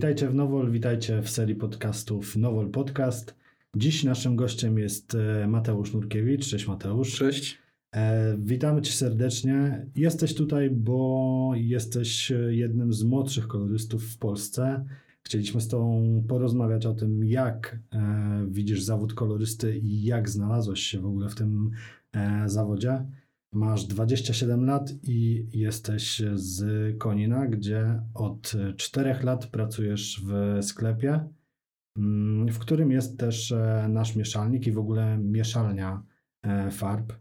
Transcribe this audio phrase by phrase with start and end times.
[0.00, 3.34] Witajcie w Nowol, witajcie w serii podcastów Nowol Podcast.
[3.76, 6.48] Dziś naszym gościem jest e, Mateusz Nurkiewicz.
[6.48, 7.14] Cześć Mateusz.
[7.14, 7.58] Cześć.
[7.94, 9.86] E, witamy Cię serdecznie.
[9.96, 14.84] Jesteś tutaj, bo jesteś jednym z młodszych kolorystów w Polsce.
[15.22, 21.00] Chcieliśmy z Tobą porozmawiać o tym, jak e, widzisz zawód kolorysty i jak znalazłeś się
[21.00, 21.70] w ogóle w tym
[22.12, 23.04] e, zawodzie.
[23.52, 26.64] Masz 27 lat i jesteś z
[26.98, 31.28] Konina, gdzie od 4 lat pracujesz w sklepie,
[31.96, 36.02] mm, w którym jest też e, nasz mieszalnik i w ogóle mieszalnia
[36.42, 37.12] e, farb.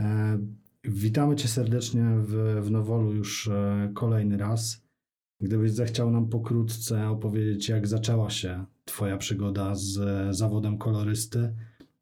[0.00, 0.38] E,
[0.84, 3.50] witamy Cię serdecznie w, w Nowolu już
[3.94, 4.82] kolejny raz.
[5.40, 9.96] Gdybyś zechciał nam pokrótce opowiedzieć, jak zaczęła się Twoja przygoda z
[10.36, 11.54] zawodem kolorysty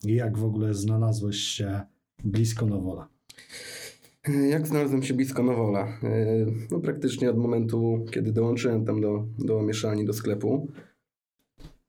[0.04, 1.80] i jak w ogóle znalazłeś się
[2.24, 3.15] blisko Nowola.
[4.50, 5.98] Jak znalazłem się blisko Nowola?
[6.02, 10.68] E, no praktycznie od momentu, kiedy dołączyłem tam do, do mieszalni, do sklepu.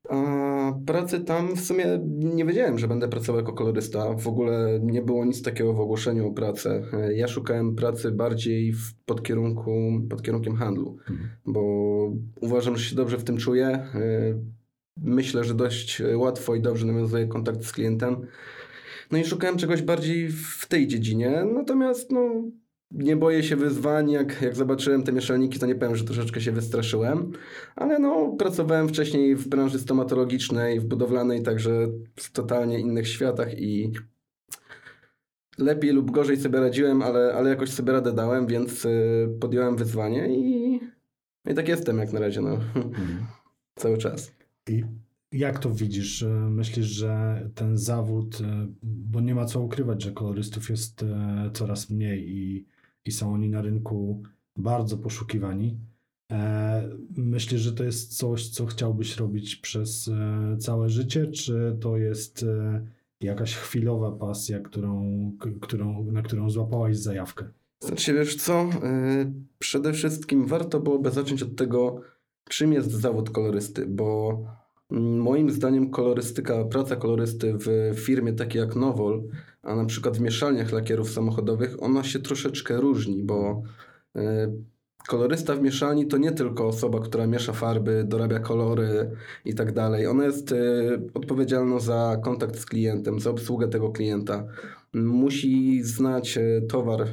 [0.10, 4.14] A pracy tam w sumie nie wiedziałem, że będę pracował jako kolorysta.
[4.14, 6.84] W ogóle nie było nic takiego w ogłoszeniu o pracę.
[6.94, 9.24] E, ja szukałem pracy bardziej w, pod,
[10.24, 11.30] kierunkiem handlu, mhm.
[11.46, 11.62] bo
[12.42, 13.68] uważam, że się dobrze w tym czuję.
[13.68, 13.90] E,
[14.98, 18.28] myślę, że dość łatwo i dobrze nawiązuję kontakt z klientem.
[19.12, 22.44] No i szukałem czegoś bardziej w tej dziedzinie, natomiast no,
[22.92, 24.12] nie boję się wyzwań.
[24.12, 27.32] Jak, jak zobaczyłem te mieszalniki, to nie powiem, że troszeczkę się wystraszyłem,
[27.76, 33.92] ale no, pracowałem wcześniej w branży stomatologicznej, w budowlanej, także w totalnie innych światach i
[35.58, 40.28] lepiej lub gorzej sobie radziłem, ale, ale jakoś sobie radę dałem, więc y, podjąłem wyzwanie
[40.36, 40.80] i,
[41.46, 42.54] i tak jestem jak na razie, no.
[42.54, 43.26] Mhm.
[43.76, 44.32] Cały czas.
[44.70, 44.84] I
[45.32, 46.26] jak to widzisz?
[46.50, 51.90] Myślisz, że ten zawód, e, bo nie ma co ukrywać, że kolorystów jest e, coraz
[51.90, 52.66] mniej i,
[53.06, 54.24] i są oni na rynku
[54.58, 55.80] bardzo poszukiwani.
[56.32, 60.10] E, myślisz, że to jest coś, co chciałbyś robić przez
[60.60, 62.46] całe życie, czy to jest
[63.22, 65.32] jakaś chwilowa pasja, którą,
[65.62, 67.46] którą, na którą złapałeś zajawkę?
[67.84, 68.70] Znaczy, wiesz co?
[69.60, 72.02] Przede wszystkim warto byłoby zacząć od tego,
[72.50, 74.38] czym jest zawód kolorysty, bo
[74.90, 79.24] Moim zdaniem kolorystyka, praca kolorysty w firmie takiej jak Nowol,
[79.64, 83.64] a na przykład w mieszalniach lakierów samochodowych, ona się troszeczkę różni, bo
[84.16, 84.54] e,
[85.08, 89.12] kolorysta w mieszalni to nie tylko osoba, która miesza farby, dorabia kolory
[89.46, 90.08] i tak dalej.
[90.08, 90.56] Ona jest e,
[91.14, 94.48] odpowiedzialna za kontakt z klientem, za obsługę tego klienta.
[94.94, 97.08] Musi znać e, towar,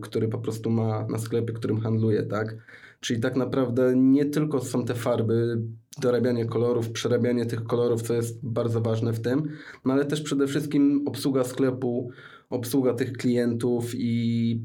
[0.00, 2.56] który po prostu ma na sklepie, którym handluje, tak?
[3.00, 5.62] Czyli tak naprawdę nie tylko są te farby,
[6.00, 9.48] dorabianie kolorów, przerabianie tych kolorów, co jest bardzo ważne w tym,
[9.84, 12.10] no ale też przede wszystkim obsługa sklepu,
[12.50, 14.60] obsługa tych klientów i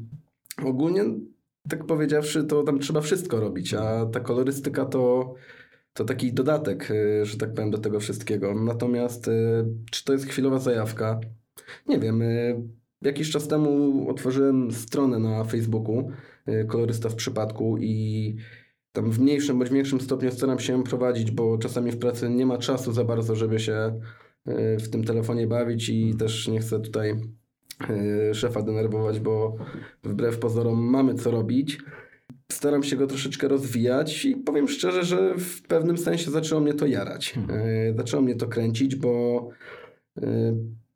[0.64, 1.04] ogólnie,
[1.68, 5.34] tak powiedziawszy, to tam trzeba wszystko robić, a ta kolorystyka to,
[5.92, 8.54] to taki dodatek, y, że tak powiem, do tego wszystkiego.
[8.54, 11.20] Natomiast y, czy to jest chwilowa zajawka?
[11.88, 12.22] Nie wiem.
[12.22, 12.62] Y,
[13.02, 16.10] jakiś czas temu otworzyłem stronę na Facebooku,
[16.68, 18.36] kolorysta w przypadku i
[18.92, 22.58] tam w mniejszym bądź większym stopniu staram się prowadzić, bo czasami w pracy nie ma
[22.58, 24.00] czasu za bardzo, żeby się
[24.46, 27.14] e, w tym telefonie bawić i też nie chcę tutaj
[27.90, 29.56] e, szefa denerwować, bo
[30.04, 31.78] wbrew pozorom mamy co robić.
[32.52, 36.86] Staram się go troszeczkę rozwijać i powiem szczerze, że w pewnym sensie zaczęło mnie to
[36.86, 37.32] jarać.
[37.32, 37.56] Hmm.
[37.56, 39.48] E, zaczęło mnie to kręcić, bo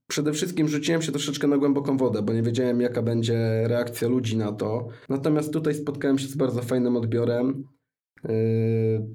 [0.08, 4.36] Przede wszystkim rzuciłem się troszeczkę na głęboką wodę, bo nie wiedziałem, jaka będzie reakcja ludzi
[4.36, 4.88] na to.
[5.08, 7.64] Natomiast tutaj spotkałem się z bardzo fajnym odbiorem.
[8.24, 9.06] Yy,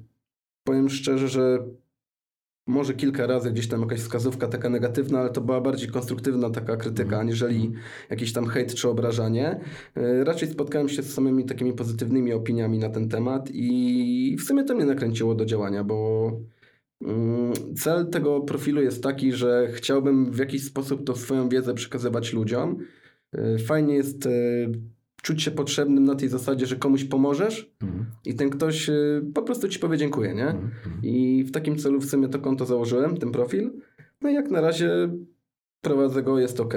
[0.64, 1.58] powiem szczerze, że
[2.66, 6.76] może kilka razy gdzieś tam jakaś wskazówka taka negatywna, ale to była bardziej konstruktywna taka
[6.76, 7.20] krytyka, mhm.
[7.20, 7.72] aniżeli
[8.10, 9.60] jakiś tam hejt czy obrażanie.
[9.96, 14.64] Yy, raczej spotkałem się z samymi takimi pozytywnymi opiniami na ten temat i w sumie
[14.64, 16.30] to mnie nakręciło do działania, bo
[17.04, 22.32] mm, cel tego profilu jest taki, że chciałbym w jakiś sposób tą swoją wiedzę przekazywać
[22.32, 22.76] ludziom.
[23.32, 24.28] Yy, fajnie jest
[25.22, 28.06] czuć się potrzebnym na tej zasadzie, że komuś pomożesz mhm.
[28.24, 30.48] i ten ktoś y, po prostu ci powie dziękuję, nie?
[30.48, 30.72] Mhm.
[31.02, 33.72] I w takim celu w sumie to konto założyłem, ten profil.
[34.20, 35.08] No i jak na razie
[35.80, 36.74] prowadzę go, jest ok,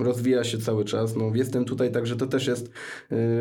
[0.00, 1.16] rozwija się cały czas.
[1.16, 2.70] No, jestem tutaj, także to też jest y,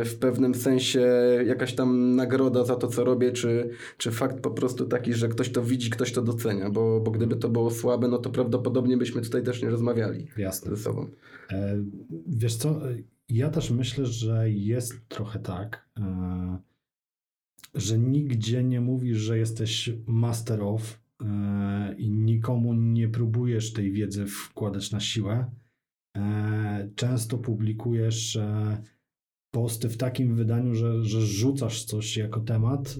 [0.05, 1.07] w pewnym sensie
[1.45, 5.50] jakaś tam nagroda za to, co robię, czy, czy fakt po prostu taki, że ktoś
[5.50, 9.21] to widzi, ktoś to docenia, bo, bo gdyby to było słabe, no to prawdopodobnie byśmy
[9.21, 10.75] tutaj też nie rozmawiali Jasne.
[10.75, 11.07] ze sobą.
[11.51, 11.77] E,
[12.27, 12.81] wiesz co,
[13.29, 16.57] ja też myślę, że jest trochę tak, e,
[17.74, 24.25] że nigdzie nie mówisz, że jesteś master of e, i nikomu nie próbujesz tej wiedzy
[24.25, 25.51] wkładać na siłę.
[26.18, 28.39] E, często publikujesz
[29.51, 32.95] posty w takim wydaniu, że, że rzucasz coś jako temat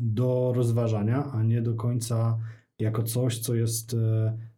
[0.00, 2.38] do rozważania, a nie do końca
[2.78, 3.96] jako coś, co jest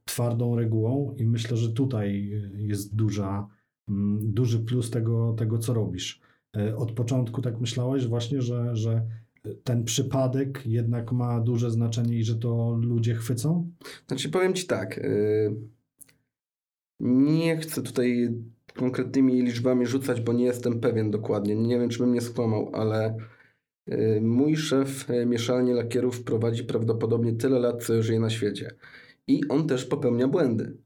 [0.05, 3.49] twardą regułą i myślę, że tutaj jest duża,
[4.21, 6.21] duży plus tego, tego, co robisz.
[6.57, 9.07] E, od początku tak myślałeś właśnie, że, że
[9.65, 13.71] ten przypadek jednak ma duże znaczenie i że to ludzie chwycą?
[14.07, 15.55] Znaczy powiem Ci tak, y,
[17.01, 18.29] nie chcę tutaj
[18.75, 21.57] konkretnymi liczbami rzucać, bo nie jestem pewien dokładnie.
[21.57, 23.17] Nie wiem, czy bym nie skłamał, ale
[23.93, 28.75] y, mój szef y, mieszalni lakierów prowadzi prawdopodobnie tyle lat, co żyje na świecie.
[29.27, 30.77] I on też popełnia błędy.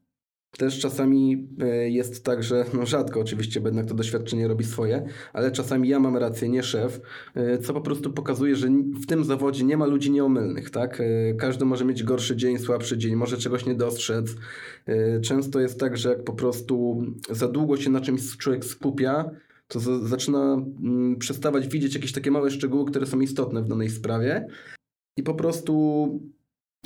[0.59, 5.07] Też czasami e, jest tak, że no rzadko oczywiście, bo jednak to doświadczenie robi swoje,
[5.33, 7.01] ale czasami ja mam rację, nie szef,
[7.35, 8.69] e, co po prostu pokazuje, że
[9.03, 11.01] w tym zawodzie nie ma ludzi nieomylnych, tak?
[11.01, 14.35] E, każdy może mieć gorszy dzień, słabszy dzień, może czegoś nie dostrzec.
[15.23, 19.31] Często jest tak, że jak po prostu za długo się na czymś człowiek skupia,
[19.69, 24.49] to zaczyna mm, przestawać widzieć jakieś takie małe szczegóły, które są istotne w danej sprawie
[25.17, 26.09] i po prostu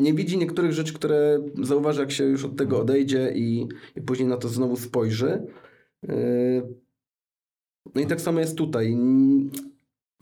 [0.01, 4.29] nie widzi niektórych rzeczy, które zauważy, jak się już od tego odejdzie i, i później
[4.29, 5.47] na to znowu spojrzy.
[6.03, 6.63] Yy,
[7.95, 8.97] no i tak samo jest tutaj.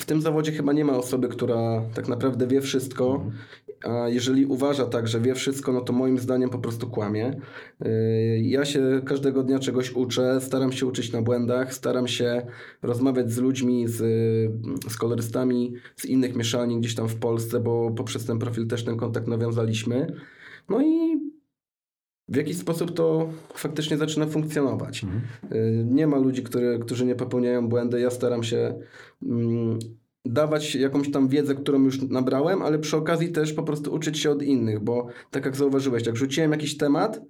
[0.00, 3.32] W tym zawodzie chyba nie ma osoby, która tak naprawdę wie wszystko, mhm.
[3.84, 7.40] A jeżeli uważa tak, że wie wszystko, no to moim zdaniem po prostu kłamie.
[7.80, 7.88] Yy,
[8.40, 12.46] ja się każdego dnia czegoś uczę, staram się uczyć na błędach, staram się
[12.82, 13.96] rozmawiać z ludźmi, z,
[14.88, 18.96] z kolorystami z innych mieszalni gdzieś tam w Polsce, bo poprzez ten profil też ten
[18.96, 20.06] kontakt nawiązaliśmy.
[20.69, 21.19] No i
[22.28, 25.04] w jakiś sposób to faktycznie zaczyna funkcjonować.
[25.04, 25.22] Mhm.
[25.52, 28.00] Y, nie ma ludzi, który, którzy nie popełniają błędy.
[28.00, 28.75] Ja staram się
[29.22, 29.78] mm,
[30.24, 34.30] dawać jakąś tam wiedzę, którą już nabrałem, ale przy okazji też po prostu uczyć się
[34.30, 37.20] od innych, bo tak jak zauważyłeś, jak rzuciłem jakiś temat,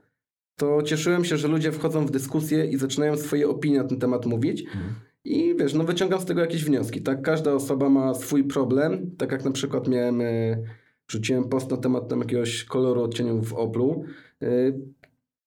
[0.57, 4.27] to cieszyłem się, że ludzie wchodzą w dyskusję i zaczynają swoje opinie na ten temat
[4.27, 4.63] mówić.
[4.63, 4.95] Mhm.
[5.25, 7.23] I wiesz, no wyciągam z tego jakieś wnioski, tak?
[7.23, 10.65] Każda osoba ma swój problem, tak jak na przykład miałem, y,
[11.09, 14.05] rzuciłem post na temat tam jakiegoś koloru odcieniów w Oplu,
[14.43, 14.75] Y,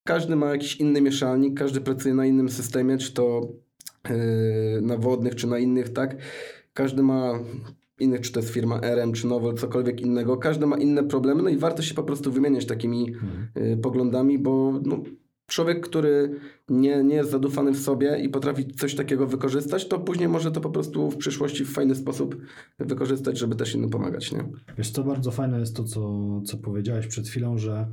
[0.03, 3.53] każdy ma jakiś inny mieszalnik, każdy pracuje na innym systemie, czy to
[4.09, 6.17] y, na wodnych, czy na innych, tak?
[6.73, 7.39] Każdy ma
[7.99, 10.37] innych, czy to jest firma RM, czy Novel, cokolwiek innego.
[10.37, 13.81] Każdy ma inne problemy, no i warto się po prostu wymieniać takimi hmm.
[13.81, 15.03] poglądami, bo no,
[15.47, 16.39] człowiek, który
[16.69, 20.61] nie, nie jest zadufany w sobie i potrafi coś takiego wykorzystać, to później może to
[20.61, 22.37] po prostu w przyszłości w fajny sposób
[22.79, 24.43] wykorzystać, żeby też innym pomagać, nie?
[24.77, 27.87] Wiesz co, bardzo fajne jest to, co, co powiedziałeś przed chwilą, że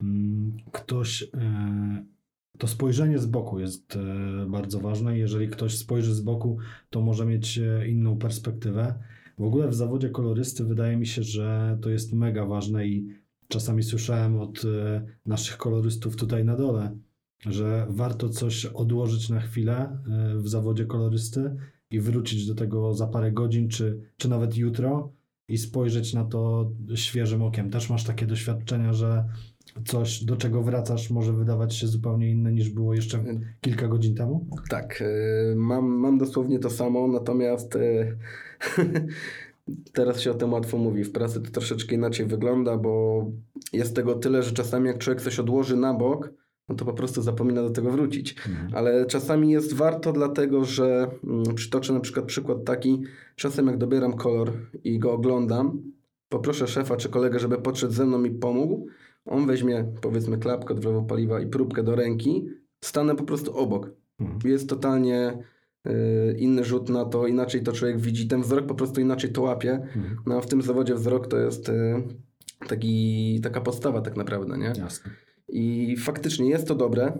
[0.00, 2.04] Mm, ktoś, e,
[2.58, 5.18] to spojrzenie z boku jest e, bardzo ważne.
[5.18, 6.58] Jeżeli ktoś spojrzy z boku,
[6.90, 8.94] to może mieć e, inną perspektywę.
[9.38, 13.08] W ogóle w zawodzie kolorysty wydaje mi się, że to jest mega ważne i
[13.48, 14.62] czasami słyszałem od
[15.26, 16.98] naszych kolorystów tutaj na dole,
[17.46, 19.98] że warto coś odłożyć na chwilę
[20.36, 21.56] w zawodzie kolorysty
[21.90, 25.12] i wrócić do tego za parę godzin, czy, czy nawet jutro
[25.48, 27.70] i spojrzeć na to świeżym okiem.
[27.70, 29.24] Też masz takie doświadczenia, że
[29.86, 33.24] coś, do czego wracasz, może wydawać się zupełnie inne niż było jeszcze
[33.60, 34.46] kilka godzin temu?
[34.68, 38.16] Tak, y, mam, mam dosłownie to samo, natomiast y,
[39.92, 41.04] teraz się o tym łatwo mówi.
[41.04, 43.24] W pracy to troszeczkę inaczej wygląda, bo
[43.72, 46.32] jest tego tyle, że czasami jak człowiek coś odłoży na bok,
[46.68, 48.36] no to po prostu zapomina do tego wrócić.
[48.48, 48.70] Mhm.
[48.74, 53.02] Ale czasami jest warto, dlatego że mm, przytoczę na przykład przykład taki,
[53.36, 54.52] czasem jak dobieram kolor
[54.84, 55.82] i go oglądam,
[56.28, 58.86] poproszę szefa czy kolegę, żeby podszedł ze mną i pomógł,
[59.26, 62.48] on weźmie powiedzmy klapkę od wlewu paliwa i próbkę do ręki,
[62.84, 63.90] stanę po prostu obok.
[64.20, 64.40] Mhm.
[64.44, 65.38] Jest totalnie
[65.86, 69.42] y, inny rzut na to, inaczej to człowiek widzi, ten wzrok po prostu inaczej to
[69.42, 69.72] łapie.
[69.72, 70.16] Mhm.
[70.26, 72.02] No a w tym zawodzie wzrok to jest y,
[72.68, 74.72] taki, taka podstawa tak naprawdę, nie?
[74.78, 75.10] Jasne.
[75.48, 77.18] I faktycznie jest to dobre,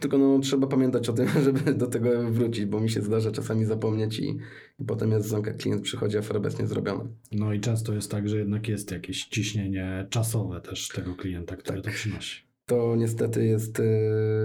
[0.00, 3.64] tylko no, trzeba pamiętać o tym, żeby do tego wrócić, bo mi się zdarza czasami
[3.64, 4.36] zapomnieć i,
[4.78, 7.04] i potem jest zamka, klient przychodzi, afera beznie zrobiona.
[7.32, 11.82] No i często jest tak, że jednak jest jakieś ciśnienie czasowe też tego klienta, który
[11.82, 11.92] tak.
[11.92, 12.46] to przynosi.
[12.66, 13.82] To niestety jest y,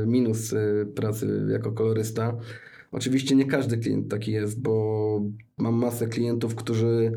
[0.08, 2.38] minus y, pracy jako kolorysta.
[2.92, 5.22] Oczywiście nie każdy klient taki jest, bo
[5.58, 7.12] mam masę klientów, którzy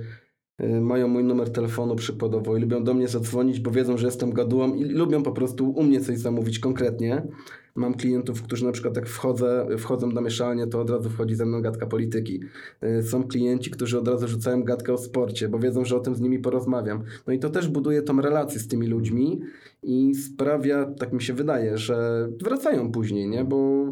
[0.58, 4.74] mają mój numer telefonu przykładowo i lubią do mnie zadzwonić, bo wiedzą, że jestem gadułą
[4.74, 7.26] i lubią po prostu u mnie coś zamówić konkretnie.
[7.74, 11.46] Mam klientów, którzy na przykład jak wchodzę, wchodzą na mieszalnię, to od razu wchodzi ze
[11.46, 12.40] mną gadka polityki.
[12.82, 16.14] Y, są klienci, którzy od razu rzucają gadkę o sporcie, bo wiedzą, że o tym
[16.14, 17.02] z nimi porozmawiam.
[17.26, 19.40] No i to też buduje tą relację z tymi ludźmi
[19.82, 23.44] i sprawia, tak mi się wydaje, że wracają później, nie?
[23.44, 23.90] Bo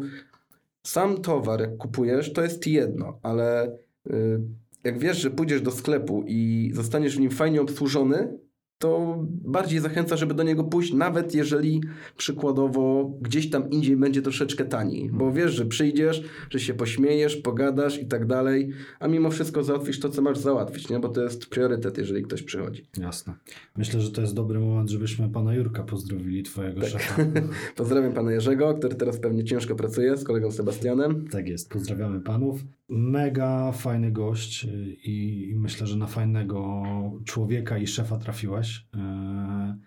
[0.83, 3.77] sam towar, jak kupujesz, to jest jedno, ale
[4.07, 4.41] y,
[4.83, 8.37] jak wiesz, że pójdziesz do sklepu i zostaniesz w nim fajnie obsłużony,
[8.77, 11.81] to bardziej zachęca, żeby do niego pójść, nawet jeżeli
[12.17, 15.09] przykładowo gdzieś tam indziej będzie troszeczkę taniej.
[15.09, 15.33] Bo Mhm.
[15.33, 20.09] wiesz, że przyjdziesz, że się pośmiejesz, pogadasz i tak dalej, a mimo wszystko załatwisz to,
[20.09, 20.99] co masz załatwić, nie?
[20.99, 22.83] bo to jest priorytet, jeżeli ktoś przychodzi.
[22.97, 23.33] Jasne.
[23.77, 26.89] Myślę, że to jest dobry moment, żebyśmy pana Jurka pozdrowili, twojego Tak.
[26.89, 27.25] szefa.
[27.75, 31.27] Pozdrawiam pana Jerzego, który teraz pewnie ciężko pracuje z kolegą Sebastianem.
[31.27, 32.59] Tak jest, pozdrawiamy panów.
[32.89, 36.83] Mega fajny gość y, i, myślę, że na fajnego
[37.25, 38.87] człowieka i szefa trafiłaś.
[38.95, 39.77] E,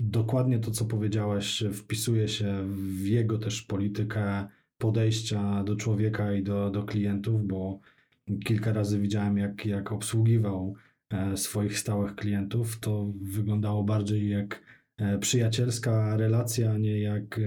[0.00, 4.46] Dokładnie to, co powiedziałeś, wpisuje się w jego też politykę
[4.78, 7.80] podejścia do człowieka i do, do klientów, bo
[8.44, 10.74] kilka razy widziałem, jak, jak obsługiwał
[11.10, 12.80] e, swoich stałych klientów.
[12.80, 14.62] To wyglądało bardziej jak
[14.96, 17.42] e, przyjacielska relacja, a nie jak e,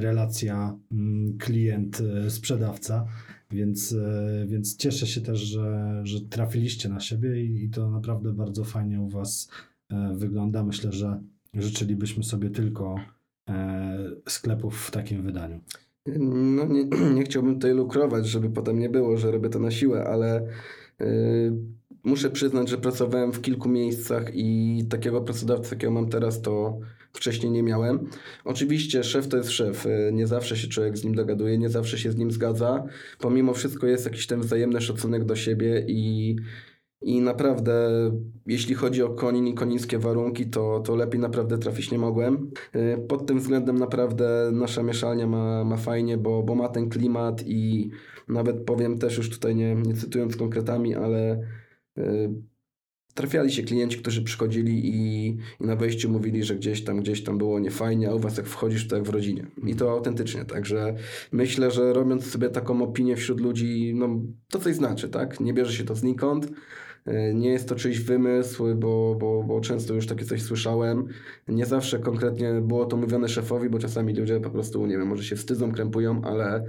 [0.00, 3.06] relacja mm, klient-sprzedawca.
[3.50, 8.32] Więc, e, więc cieszę się też, że, że trafiliście na siebie i, i to naprawdę
[8.32, 9.48] bardzo fajnie u Was
[9.90, 10.64] e, wygląda.
[10.64, 11.20] Myślę, że
[11.54, 12.96] życzylibyśmy sobie tylko
[13.48, 15.60] e, sklepów w takim wydaniu.
[16.18, 16.84] No nie,
[17.16, 20.46] nie chciałbym tutaj lukrować, żeby potem nie było, że robię to na siłę, ale
[21.00, 21.52] yy,
[22.04, 26.78] muszę przyznać, że pracowałem w kilku miejscach i takiego pracodawcy, jakiego mam teraz, to
[27.14, 28.08] wcześniej nie miałem.
[28.44, 31.98] Oczywiście szef to jest szef, yy, nie zawsze się człowiek z nim dogaduje, nie zawsze
[31.98, 32.84] się z nim zgadza.
[33.18, 36.36] Pomimo wszystko jest jakiś ten wzajemny szacunek do siebie i
[37.04, 37.90] i naprawdę,
[38.46, 42.50] jeśli chodzi o konin i konińskie warunki, to, to lepiej naprawdę trafić nie mogłem.
[42.74, 47.42] Yy, Pod tym względem naprawdę nasza mieszalnia ma, ma fajnie, bo, bo ma ten klimat
[47.46, 47.90] i
[48.28, 51.40] nawet powiem też już tutaj nie, nie cytując konkretami, ale
[51.96, 52.34] yy,
[53.14, 55.26] trafiali się klienci, którzy przychodzili i,
[55.60, 58.46] i na wejściu mówili, że gdzieś tam, gdzieś tam było niefajnie, a u was jak
[58.46, 59.46] wchodzisz, to jak w rodzinie.
[59.66, 60.94] I to autentycznie, także
[61.32, 64.08] myślę, że robiąc sobie taką opinię wśród ludzi, no
[64.50, 65.40] to coś znaczy, tak?
[65.40, 66.52] Nie bierze się to znikąd.
[67.06, 71.08] Yy, Nie jest to czyjś wymysł, bo, bo, bo często już takie coś słyszałem.
[71.48, 75.24] Nie zawsze konkretnie było to mówione szefowi, bo czasami ludzie po prostu, nie wiem, może
[75.24, 76.64] się wstydzą, krępują, ale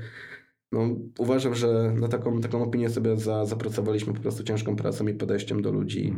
[0.71, 5.13] no, uważam, że na taką, taką opinię sobie za, zapracowaliśmy po prostu ciężką pracą i
[5.13, 6.15] podejściem do ludzi.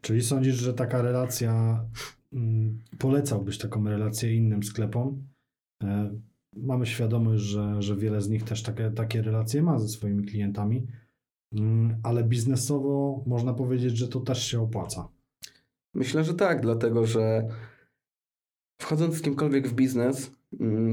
[0.00, 1.84] Czyli sądzisz, że taka relacja,
[2.32, 5.28] mm, polecałbyś taką relację innym sklepom?
[5.82, 6.10] E,
[6.58, 10.86] Mamy świadomość, że, że wiele z nich też takie, takie relacje ma ze swoimi klientami,
[11.52, 15.08] Mm, ale biznesowo można powiedzieć, że to też się opłaca.
[15.94, 17.48] Myślę, że tak, dlatego że
[18.80, 20.30] wchodząc z kimkolwiek w biznes,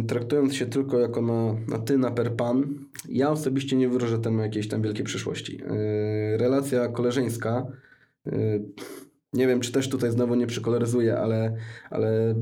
[0.08, 4.41] traktując się tylko jako na, na ty, na per pan, ja osobiście nie wróżę temu
[4.41, 5.58] jakiejś tam wielkiej przyszłości.
[5.58, 7.67] Yy, relacja koleżeńska,
[8.25, 8.65] yy,
[9.34, 11.58] nie wiem, czy też tutaj znowu nie przykoloryzuję, ale,
[11.89, 12.36] ale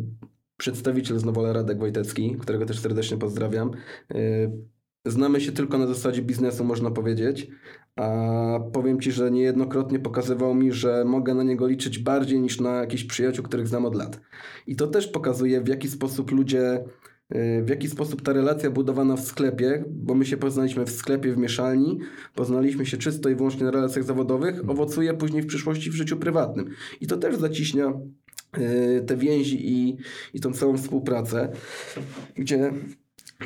[0.57, 3.71] przedstawiciel znowu Radek Wojtecki, którego też serdecznie pozdrawiam,
[4.13, 4.51] yy,
[5.05, 7.51] znamy się tylko na zasadzie biznesu, można powiedzieć,
[7.95, 12.75] a powiem Ci, że niejednokrotnie pokazywał mi, że mogę na niego liczyć bardziej niż na
[12.75, 14.21] jakichś przyjaciół, których znam od lat.
[14.67, 16.83] I to też pokazuje, w jaki sposób ludzie,
[17.63, 21.37] w jaki sposób ta relacja budowana w sklepie, bo my się poznaliśmy w sklepie, w
[21.37, 21.99] mieszalni,
[22.35, 26.69] poznaliśmy się czysto i wyłącznie na relacjach zawodowych, owocuje później w przyszłości w życiu prywatnym.
[27.01, 27.93] I to też zaciśnia
[28.57, 29.97] yy, te więzi i,
[30.33, 31.51] i tą całą współpracę,
[32.35, 32.73] gdzie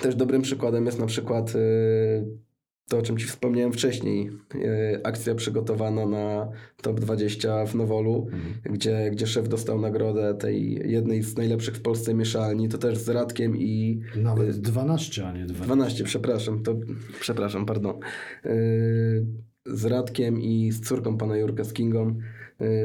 [0.01, 2.44] też dobrym przykładem jest na przykład yy,
[2.89, 4.31] to, o czym Ci wspomniałem wcześniej.
[4.53, 6.51] Yy, akcja przygotowana na
[6.81, 8.27] top 20 w Nowolu,
[8.63, 13.09] gdzie, gdzie szef dostał nagrodę tej jednej z najlepszych w Polsce mieszalni, to też z
[13.09, 15.65] Radkiem i Nawet 12, a nie 12.
[15.65, 16.75] 12, przepraszam, to
[17.19, 17.99] przepraszam, pardon.
[18.45, 19.25] Yy,
[19.65, 22.15] z Radkiem i z córką pana Jurka, z Kingą,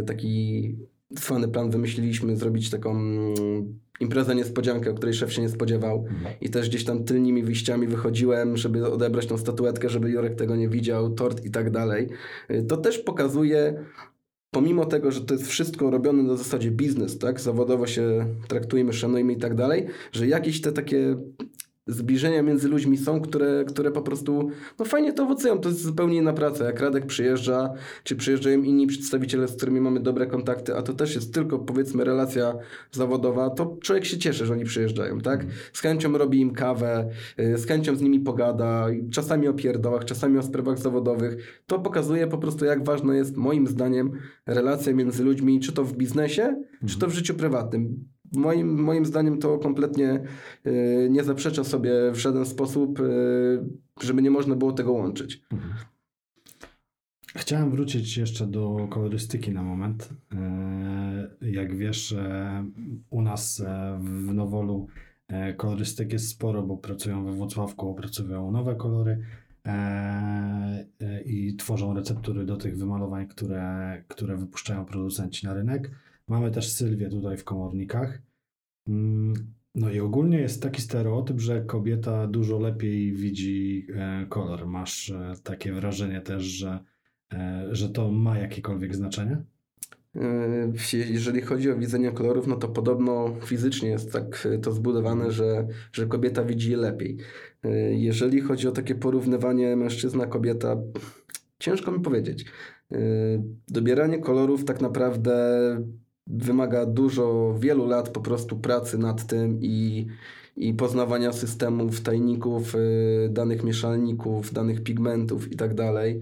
[0.07, 0.77] taki
[1.17, 2.95] cwany plan wymyśliliśmy, zrobić taką
[4.01, 6.05] imprezę niespodziankę, o której szef się nie spodziewał.
[6.41, 10.69] I też gdzieś tam tylnymi wyjściami wychodziłem, żeby odebrać tą statuetkę, żeby Jurek tego nie
[10.69, 12.09] widział, tort i tak dalej.
[12.49, 13.85] Yy, To też pokazuje,
[14.51, 17.41] pomimo tego, że to jest wszystko robione na zasadzie biznes, tak?
[17.41, 21.17] Zawodowo się traktujemy, szanujemy i tak dalej, że jakieś te takie
[21.93, 25.59] zbliżenia między ludźmi są, które, które po prostu no fajnie to owocują.
[25.59, 26.65] To jest zupełnie inna praca.
[26.65, 27.73] Jak Radek przyjeżdża,
[28.05, 32.05] czy przyjeżdżają inni przedstawiciele, z którymi mamy dobre kontakty, a to też jest tylko powiedzmy
[32.05, 32.55] relacja
[32.93, 35.47] zawodowa, to człowiek się cieszy, że oni przyjeżdżają, tak?
[35.73, 37.09] Z chęcią robi im kawę,
[37.41, 41.63] y, z chęcią z nimi pogada, czasami o pierdołach, czasami o sprawach zawodowych.
[41.67, 44.13] To pokazuje po prostu, jak ważna jest moim zdaniem
[44.47, 48.05] relacja między ludźmi, czy to w biznesie, czy to w życiu prywatnym.
[48.33, 50.21] Moim, moim zdaniem to kompletnie
[50.67, 53.65] y, nie zaprzecza sobie w żaden sposób, y,
[54.03, 55.43] żeby nie można było tego łączyć.
[57.37, 60.09] Chciałem wrócić jeszcze do kolorystyki na moment.
[60.33, 62.65] E, Jak wiesz, e,
[63.11, 64.87] u nas e, w Nowolu
[65.29, 69.19] e, kolorystyk jest sporo, bo pracują we Włocławku, opracowują nowe kolory,
[69.67, 70.87] e,
[71.27, 75.91] i tworzą receptury do tych wymalowań, które, które wypuszczają producenci na rynek.
[76.31, 78.23] Mamy też Sylwię tutaj w komornikach.
[78.89, 79.35] Mm,
[79.75, 84.67] no i ogólnie jest taki stereotyp, że kobieta dużo lepiej widzi e, kolor.
[84.67, 86.79] Masz e, takie wrażenie też, że,
[87.33, 89.43] e, że to ma jakiekolwiek znaczenie?
[90.93, 96.07] Jeżeli chodzi o widzenie kolorów, no to podobno fizycznie jest tak to zbudowane, że, że
[96.07, 97.19] kobieta widzi je lepiej.
[97.91, 100.77] Jeżeli chodzi o takie porównywanie mężczyzna-kobieta,
[101.59, 102.45] ciężko mi powiedzieć.
[103.69, 105.41] Dobieranie kolorów tak naprawdę
[106.27, 110.07] wymaga dużo, wielu lat po prostu pracy nad tym i,
[110.57, 116.21] i poznawania systemów, tajników, y, danych mieszalników, danych pigmentów i tak dalej.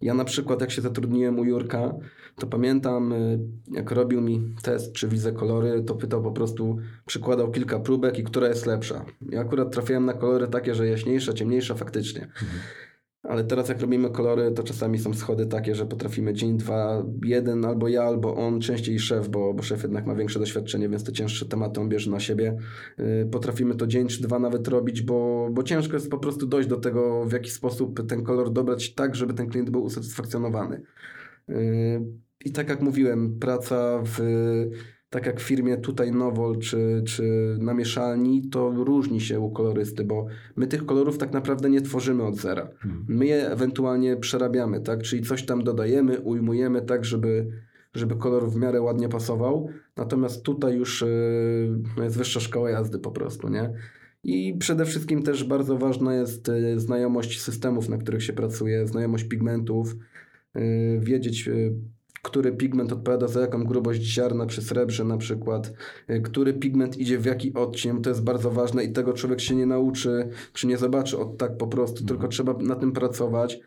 [0.00, 1.94] Ja na przykład jak się zatrudniłem u Jurka,
[2.36, 3.38] to pamiętam y,
[3.72, 8.24] jak robił mi test, czy widzę kolory, to pytał po prostu, przykładał kilka próbek i
[8.24, 9.04] która jest lepsza.
[9.30, 12.22] Ja akurat trafiłem na kolory takie, że jaśniejsza, ciemniejsza faktycznie.
[12.22, 12.60] Mhm.
[13.30, 17.64] Ale teraz jak robimy kolory, to czasami są schody takie, że potrafimy dzień, dwa, jeden
[17.64, 21.12] albo ja, albo on, częściej szef, bo, bo szef jednak ma większe doświadczenie, więc te
[21.12, 22.56] cięższe tematy on bierze na siebie.
[22.98, 26.68] Yy, potrafimy to dzień czy dwa nawet robić, bo, bo ciężko jest po prostu dojść
[26.68, 30.82] do tego, w jaki sposób ten kolor dobrać tak, żeby ten klient był usatysfakcjonowany.
[31.48, 31.56] Yy,
[32.44, 34.20] I tak jak mówiłem, praca w
[35.10, 40.04] tak jak w firmie tutaj Nowol czy, czy na mieszalni, to różni się u kolorysty,
[40.04, 40.26] bo
[40.56, 42.70] my tych kolorów tak naprawdę nie tworzymy od zera.
[42.78, 43.04] Hmm.
[43.08, 45.02] My je ewentualnie przerabiamy, tak?
[45.02, 47.50] Czyli coś tam dodajemy, ujmujemy tak, żeby,
[47.94, 49.68] żeby kolor w miarę ładnie pasował.
[49.96, 51.04] Natomiast tutaj już
[51.96, 53.72] yy, jest wyższa szkoła jazdy po prostu, nie?
[54.24, 59.24] I przede wszystkim też bardzo ważna jest yy, znajomość systemów, na których się pracuje, znajomość
[59.24, 59.96] pigmentów,
[60.54, 61.74] yy, wiedzieć y,
[62.22, 65.72] który pigment odpowiada za jaką grubość ziarna przy srebrze na przykład,
[66.10, 69.54] y, który pigment idzie w jaki odcień, to jest bardzo ważne i tego człowiek się
[69.54, 72.30] nie nauczy, czy nie zobaczy od tak po prostu, tylko mhm.
[72.30, 73.60] trzeba na tym pracować.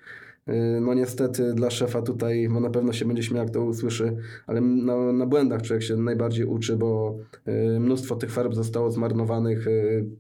[0.50, 4.16] Y, no niestety dla szefa tutaj, bo na pewno się będzie śmiał, jak to usłyszy,
[4.48, 7.18] ale na, na błędach człowiek się najbardziej uczy, bo
[7.48, 9.66] y, mnóstwo tych farb zostało zmarnowanych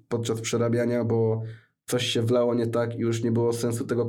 [0.09, 1.43] podczas przerabiania, bo
[1.85, 4.05] coś się wlało nie tak i już nie było sensu tego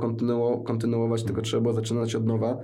[0.64, 2.58] kontynuować, tylko trzeba było zaczynać od nowa.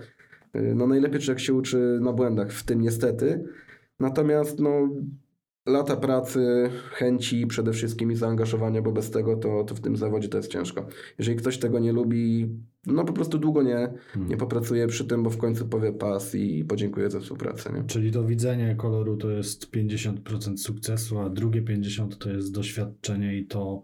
[0.56, 3.44] Y, no najlepiej człowiek się uczy na błędach, w tym niestety.
[4.00, 4.88] Natomiast no,
[5.66, 10.28] lata pracy, chęci przede wszystkim i zaangażowania, bo bez tego to, to w tym zawodzie
[10.28, 10.86] to jest ciężko.
[11.18, 12.48] Jeżeli ktoś tego nie lubi,
[12.86, 14.30] no po prostu długo nie, hmm.
[14.30, 17.72] nie popracuje przy tym, bo w końcu powie pas i podziękuję za współpracę.
[17.72, 17.84] Nie?
[17.84, 23.46] Czyli to widzenie koloru to jest 50% sukcesu, a drugie 50% to jest doświadczenie i
[23.46, 23.82] to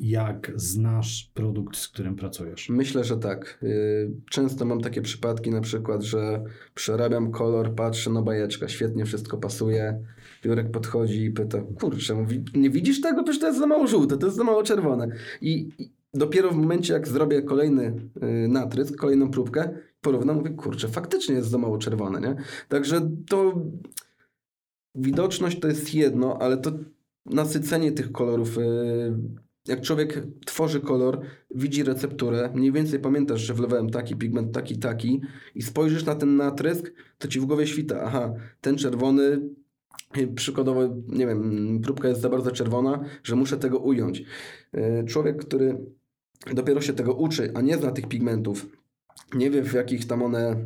[0.00, 2.68] jak znasz produkt, z którym pracujesz?
[2.68, 3.58] Myślę, że tak.
[3.62, 9.38] Y, często mam takie przypadki, na przykład, że przerabiam kolor, patrzę, no bajeczka, świetnie wszystko
[9.38, 10.00] pasuje.
[10.44, 13.22] Jurek podchodzi i pyta, kurczę, mówi, nie widzisz tego?
[13.22, 15.08] Przecież to jest za mało żółte, to jest za mało czerwone.
[15.40, 15.68] I,
[16.14, 17.94] dopiero w momencie, jak zrobię kolejny
[18.44, 19.70] y, natrysk, kolejną próbkę,
[20.00, 22.36] porównam, mówię, kurczę, faktycznie jest za mało czerwone, nie?
[22.68, 23.62] Także to
[24.94, 26.72] widoczność to jest jedno, ale to
[27.30, 28.58] nasycenie tych kolorów.
[28.58, 28.62] Y,
[29.68, 31.20] jak człowiek tworzy kolor,
[31.54, 35.20] widzi recepturę, mniej więcej pamiętasz, że wlewałem taki pigment, taki, taki
[35.54, 39.40] i spojrzysz na ten natrysk, to ci w głowie świta, aha, ten czerwony,
[40.18, 44.22] y, przykładowo, nie wiem, próbka jest za bardzo czerwona, że muszę tego ująć.
[44.74, 45.78] Y, człowiek, który
[46.54, 48.66] dopiero się tego uczy, a nie zna tych pigmentów,
[49.34, 50.56] nie wie w jakich tam one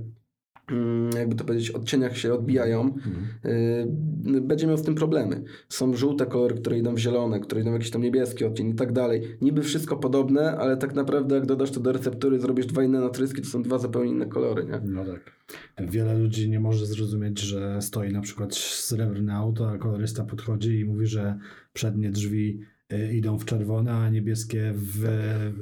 [1.14, 4.36] jakby to powiedzieć, odcieniach się odbijają, mhm.
[4.36, 5.42] Y, będzie miał z tym problemy.
[5.68, 8.74] Są żółte kolory, które idą w zielone, które idą w jakiś tam niebieski odcień i
[8.74, 9.22] tak dalej.
[9.40, 13.42] Niby wszystko podobne, ale tak naprawdę jak dodasz to do receptury, zrobisz dwa inne natryski,
[13.42, 14.80] to są dwa zupełnie inne kolory, nie?
[14.84, 15.32] No tak.
[15.78, 20.84] Wiele ludzi nie może zrozumieć, że stoi na przykład srebrne auto, a kolorysta podchodzi i
[20.84, 21.38] mówi, że
[21.72, 22.60] przednie drzwi
[22.92, 25.06] y, idą w czerwone, a niebieskie w,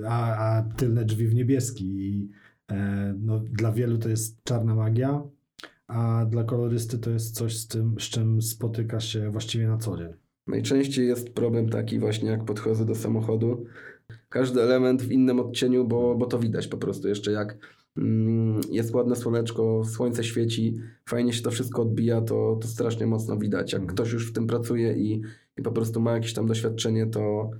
[0.09, 2.31] a, a tylne drzwi w niebieski i
[3.19, 5.23] no, dla wielu to jest czarna magia,
[5.87, 9.97] a dla kolorysty to jest coś, z, tym, z czym spotyka się właściwie na co
[9.97, 10.13] dzień.
[10.47, 13.65] Najczęściej jest problem taki właśnie, jak podchodzę do samochodu.
[14.29, 17.59] Każdy element w innym odcieniu, bo, bo to widać po prostu jeszcze jak
[17.97, 20.77] mm, jest ładne słoneczko, słońce świeci,
[21.09, 23.73] fajnie się to wszystko odbija, to, to strasznie mocno widać.
[23.73, 23.97] Jak mhm.
[23.97, 25.23] ktoś już w tym pracuje i,
[25.59, 27.51] i po prostu ma jakieś tam doświadczenie, to,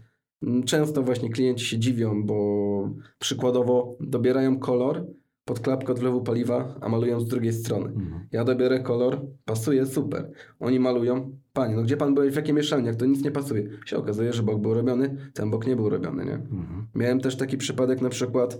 [0.65, 5.07] często właśnie klienci się dziwią, bo przykładowo dobierają kolor
[5.45, 7.87] pod klapkę od wlewu paliwa, a malują z drugiej strony.
[7.87, 8.29] Mhm.
[8.33, 10.31] Ja dobiorę kolor, pasuje, super.
[10.61, 13.69] Oni malują, panie, no gdzie pan był, w jakiej mieszalni, to nic nie pasuje.
[13.87, 16.35] Się okazuje, że bok był robiony, ten bok nie był robiony, nie?
[16.35, 16.87] Mhm.
[16.95, 18.59] Miałem też taki przypadek na przykład,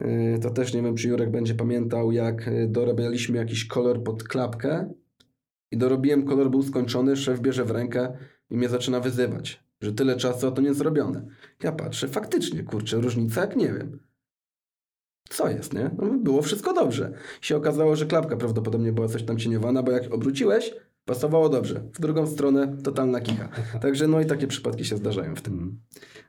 [0.00, 4.24] yy, to też nie wiem, czy Jurek będzie pamiętał, jak y, dorabialiśmy jakiś kolor pod
[4.24, 4.92] klapkę
[5.70, 8.12] i dorobiłem, kolor był skończony, szef bierze w rękę
[8.50, 11.26] i mnie zaczyna wyzywać że tyle czasu, a to nie zrobione.
[11.62, 13.98] Ja patrzę, faktycznie, kurczę, różnica jak nie wiem.
[15.30, 15.90] co jest, nie?
[15.98, 17.12] No, było wszystko dobrze.
[17.40, 21.82] Się okazało, że klapka prawdopodobnie była coś tam cieniowana, bo jak obróciłeś, pasowało dobrze.
[21.94, 23.48] W drugą stronę totalna kicha.
[23.82, 25.54] Także no i takie przypadki się zdarzają w tym.
[25.54, 25.80] Mm.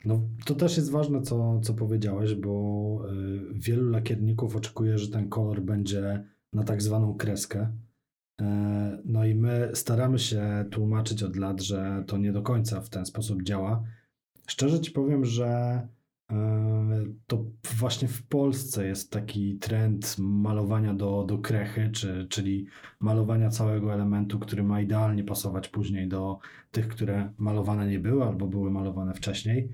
[0.05, 5.29] No to też jest ważne, co, co powiedziałeś, bo y, wielu lakierników oczekuje, że ten
[5.29, 7.71] kolor będzie na tak zwaną kreskę.
[8.41, 12.89] E, no i my staramy się tłumaczyć od lat, że to nie do końca w
[12.89, 13.83] ten sposób działa.
[14.47, 15.47] Szczerze ci powiem, że
[16.31, 17.45] e, to
[17.77, 22.65] właśnie w Polsce jest taki trend malowania do, do krechy, czy, czyli
[22.99, 26.39] malowania całego elementu, który ma idealnie pasować później do
[26.71, 29.69] tych, które malowane nie były albo były malowane wcześniej.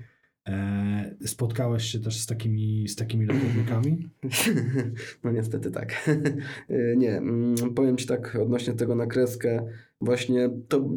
[0.47, 4.09] E, spotkałeś się też z takimi, z takimi lakiernikami?
[5.23, 5.93] No niestety tak.
[6.69, 9.67] E, nie, mm, powiem Ci tak odnośnie tego na kreskę.
[10.01, 10.89] Właśnie to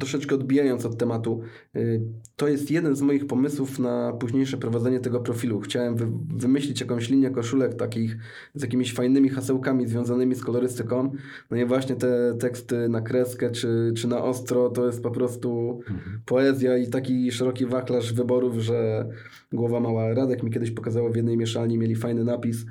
[0.00, 1.40] troszeczkę odbijając od tematu,
[1.76, 2.00] y,
[2.36, 5.60] to jest jeden z moich pomysłów na późniejsze prowadzenie tego profilu.
[5.60, 8.16] Chciałem wy wymyślić jakąś linię koszulek takich
[8.54, 11.12] z jakimiś fajnymi hasełkami związanymi z kolorystyką.
[11.50, 15.80] No i właśnie te teksty na kreskę czy, czy na ostro to jest po prostu
[15.88, 16.20] mhm.
[16.24, 19.08] poezja i taki szeroki wachlarz wyborów, że
[19.52, 20.14] głowa mała.
[20.14, 22.64] Radek mi kiedyś pokazało w jednej mieszalni, mieli fajny napis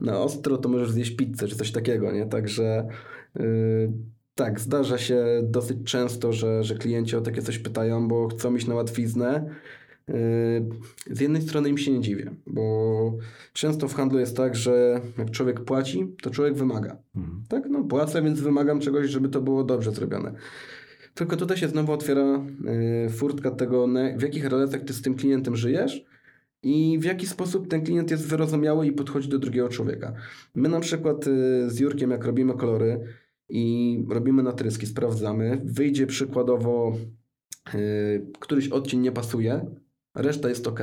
[0.00, 2.26] na ostro to możesz zjeść pizzę czy coś takiego, nie?
[2.26, 2.88] Także
[3.34, 3.92] yy,
[4.44, 8.66] tak, zdarza się dosyć często, że, że klienci o takie coś pytają, bo chcą iść
[8.66, 9.54] na łatwiznę.
[10.08, 10.14] Yy,
[11.10, 13.12] z jednej strony im się nie dziwię, bo
[13.52, 16.96] często w handlu jest tak, że jak człowiek płaci, to człowiek wymaga.
[17.16, 17.44] Mhm.
[17.48, 20.32] Tak, no płacę, więc wymagam czegoś, żeby to było dobrze zrobione.
[21.14, 22.44] Tylko tutaj się znowu otwiera
[23.02, 26.04] yy, furtka tego, w jakich relacjach ty z tym klientem żyjesz
[26.62, 30.12] i w jaki sposób ten klient jest wyrozumiały i podchodzi do drugiego człowieka.
[30.54, 33.00] My na przykład yy, z Jurkiem, jak robimy kolory,
[33.50, 35.62] i robimy natryski, sprawdzamy.
[35.64, 36.96] Wyjdzie przykładowo
[37.74, 37.80] yy,
[38.40, 39.66] któryś odcień nie pasuje,
[40.14, 40.80] reszta jest ok,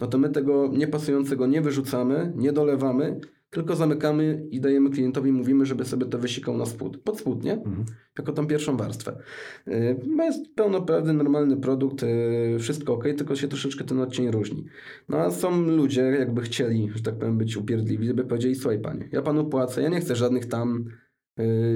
[0.00, 5.66] no to my tego niepasującego nie wyrzucamy, nie dolewamy, tylko zamykamy i dajemy klientowi, mówimy,
[5.66, 7.52] żeby sobie to wysikał na spód, pod spód, nie?
[7.52, 7.84] Mhm.
[8.18, 9.18] Jako tą pierwszą warstwę.
[9.66, 14.64] Yy, jest pełnoprawny, normalny produkt, yy, wszystko ok, tylko się troszeczkę ten odcień różni.
[15.08, 19.08] No a są ludzie, jakby chcieli, że tak powiem, być upierdliwi, żeby powiedzieli, słuchaj panie,
[19.12, 20.84] ja panu płacę, ja nie chcę żadnych tam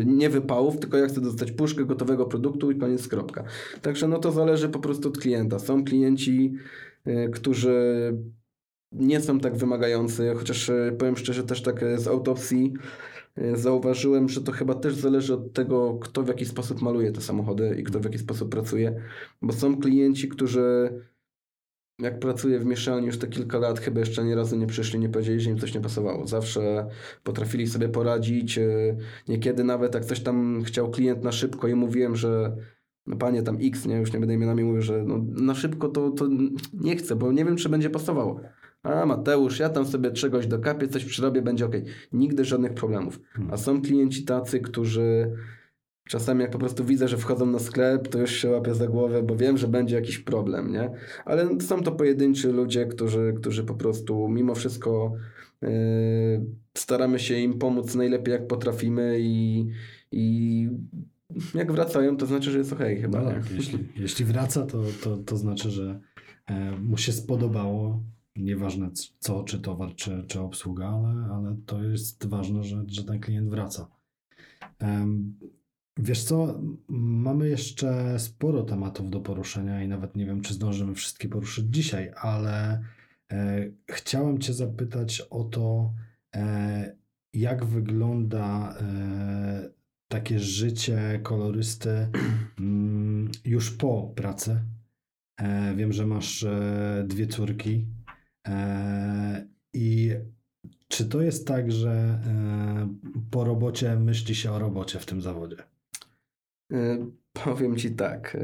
[0.04, 3.44] nie wypałów, tylko ja chcę dostać puszkę gotowego produktu i koniec kropka.
[3.82, 5.58] Także no to zależy po prostu od klienta.
[5.58, 6.54] Są klienci,
[7.06, 8.12] y, którzy
[8.92, 12.72] nie są tak wymagający, chociaż y, powiem szczerze też tak z autopsji
[13.54, 17.76] zauważyłem, że to chyba też zależy od tego, kto w jaki sposób maluje te samochody
[17.78, 19.02] i kto w jaki sposób pracuje,
[19.42, 20.90] bo są klienci, którzy
[22.02, 25.08] jak pracuję w mieszalni już te kilka lat, chyba jeszcze ani razu nie przyszli, nie
[25.08, 26.26] powiedzieli, że im coś nie pasowało.
[26.26, 26.86] Zawsze
[27.24, 28.58] potrafili sobie poradzić.
[28.58, 28.96] E,
[29.28, 32.56] niekiedy nawet jak coś tam chciał klient na szybko i mówiłem, że
[33.06, 36.10] no panie tam X, nie, już nie będę imionami mówił, że no, na szybko to,
[36.10, 36.28] to
[36.72, 38.40] nie chcę, bo nie wiem, czy będzie pasowało.
[38.82, 41.74] A Mateusz, ja tam sobie czegoś dokapię, coś przyrobię, będzie ok.
[42.12, 43.20] Nigdy żadnych problemów.
[43.50, 45.32] A są klienci tacy, którzy
[46.10, 49.22] Czasami jak po prostu widzę, że wchodzą na sklep, to już się łapię za głowę,
[49.22, 50.90] bo wiem, że będzie jakiś problem, nie?
[51.24, 55.12] Ale są to pojedynczy ludzie, którzy, którzy po prostu mimo wszystko
[55.62, 55.70] yy,
[56.74, 59.66] staramy się im pomóc najlepiej jak potrafimy i,
[60.12, 60.68] i
[61.54, 63.20] jak wracają, to znaczy, że jest okej okay, chyba.
[63.20, 66.00] No tak, jeśli, jeśli wraca, to, to, to znaczy, że
[66.46, 68.02] e, mu się spodobało.
[68.36, 73.20] Nieważne co, czy towar, czy, czy obsługa, ale, ale to jest ważne, że, że ten
[73.20, 73.88] klient wraca.
[75.96, 81.28] Wiesz co, mamy jeszcze sporo tematów do poruszenia i nawet nie wiem, czy zdążymy wszystkie
[81.28, 82.82] poruszyć dzisiaj, ale
[83.32, 85.92] e, chciałem Cię zapytać o to,
[86.34, 86.96] e,
[87.32, 89.70] jak wygląda e,
[90.08, 92.08] takie życie kolorysty
[92.58, 94.60] mm, już po pracy.
[95.40, 97.86] E, wiem, że masz e, dwie córki
[98.48, 100.10] e, i
[100.88, 102.20] czy to jest tak, że
[103.30, 105.56] po robocie myśli się o robocie w tym zawodzie?
[106.72, 107.06] E,
[107.44, 108.40] powiem ci tak, e,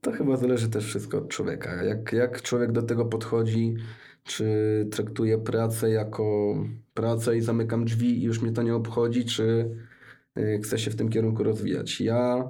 [0.00, 1.82] to chyba zależy też wszystko od człowieka.
[1.82, 3.74] Jak, jak człowiek do tego podchodzi,
[4.24, 4.46] czy
[4.90, 6.54] traktuje pracę jako
[6.94, 9.70] pracę i zamykam drzwi i już mnie to nie obchodzi, czy
[10.36, 12.00] e, chce się w tym kierunku rozwijać.
[12.00, 12.48] Ja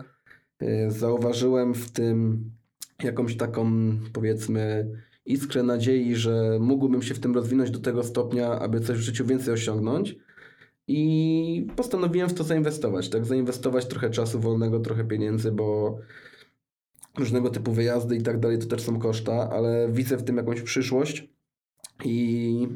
[0.88, 2.44] zauważyłem w tym
[3.02, 3.70] jakąś taką,
[4.12, 4.90] powiedzmy,
[5.26, 9.26] iskrę nadziei, że mógłbym się w tym rozwinąć do tego stopnia, aby coś w życiu
[9.26, 10.16] więcej osiągnąć.
[10.88, 13.26] I postanowiłem w to zainwestować, tak?
[13.26, 15.98] Zainwestować trochę czasu wolnego, trochę pieniędzy, bo
[17.18, 20.62] różnego typu wyjazdy i tak dalej to też są koszta, ale widzę w tym jakąś
[20.62, 21.28] przyszłość
[22.04, 22.68] i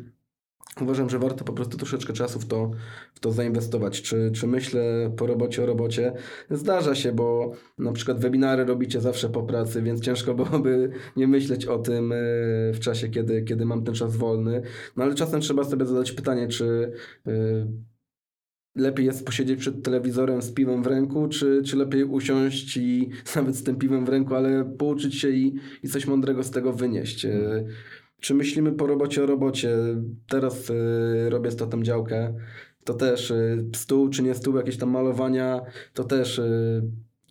[0.80, 2.70] uważam, że warto po prostu troszeczkę czasu w to,
[3.14, 4.02] w to zainwestować.
[4.02, 6.12] Czy, czy myślę po robocie o robocie?
[6.50, 11.66] Zdarza się, bo na przykład webinary robicie zawsze po pracy, więc ciężko byłoby nie myśleć
[11.66, 12.16] o tym e,
[12.72, 14.62] w czasie, kiedy, kiedy mam ten czas wolny.
[14.96, 16.92] No ale czasem trzeba sobie zadać pytanie, czy
[17.26, 17.32] e,
[18.74, 23.56] lepiej jest posiedzieć przed telewizorem z piwem w ręku, czy, czy lepiej usiąść i nawet
[23.56, 27.24] z tym piwem w ręku, ale pouczyć się i, i coś mądrego z tego wynieść.
[27.24, 27.64] E,
[28.22, 29.76] czy myślimy po robocie o robocie?
[30.28, 30.74] Teraz y,
[31.30, 32.34] robię z tatem działkę.
[32.84, 35.60] To też y, stół czy nie stół, jakieś tam malowania,
[35.94, 36.82] to też y,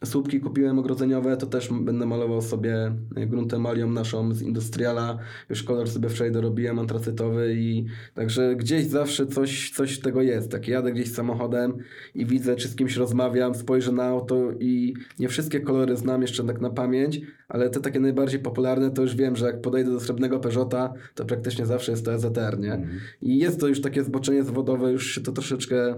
[0.05, 5.17] Słupki kupiłem ogrodzeniowe, to też będę malował sobie gruntem malią naszą z Industriala.
[5.49, 10.51] Już kolor sobie wczoraj dorobiłem, antracytowy i także gdzieś zawsze coś, coś tego jest.
[10.51, 11.77] Tak jadę gdzieś samochodem
[12.15, 16.43] i widzę, czy z kimś rozmawiam, spojrzę na auto i nie wszystkie kolory znam jeszcze
[16.43, 19.99] tak na pamięć, ale te takie najbardziej popularne to już wiem, że jak podejdę do
[19.99, 22.73] srebrnego Peugeota, to praktycznie zawsze jest to EZR, nie?
[22.73, 22.89] Mm.
[23.21, 25.95] I jest to już takie zboczenie zawodowe, już się to troszeczkę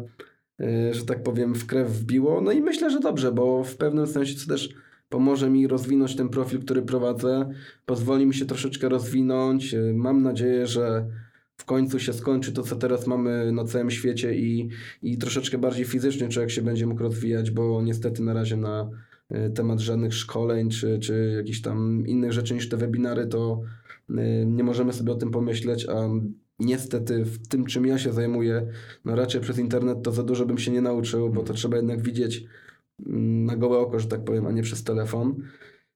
[0.92, 2.42] że tak powiem, w krew wbiło.
[2.42, 4.76] No i myślę, że dobrze, bo w pewnym sensie to też
[5.14, 7.50] pomoże mi rozwinąć ten profil, który prowadzę,
[7.86, 9.74] pozwoli mi się troszeczkę rozwinąć.
[9.74, 11.08] Y, mam nadzieję, że
[11.58, 14.70] w końcu się skończy to, co teraz mamy na całym świecie i,
[15.02, 18.90] i troszeczkę bardziej fizycznie człowiek się będzie mógł rozwijać, bo niestety na razie na
[19.32, 23.62] y, temat żadnych szkoleń czy, czy jakichś tam innych rzeczy niż te webinary, to
[24.46, 26.10] nie możemy sobie o tym pomyśleć, a
[26.60, 28.68] niestety w tym, czym ja się zajmuję,
[29.06, 32.02] no raczej przez internet to za dużo bym się nie nauczył, bo to trzeba jednak
[32.02, 32.46] widzieć
[33.06, 35.36] mm, na gołe oko, że tak powiem, a nie przez telefon.